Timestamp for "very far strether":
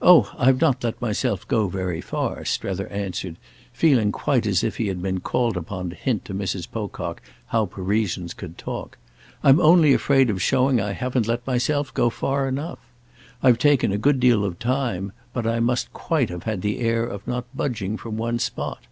1.66-2.86